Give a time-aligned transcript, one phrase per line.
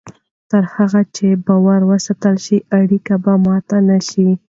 [0.51, 4.27] تر هغه چې باور وساتل شي، اړیکې به ماتې نه شي.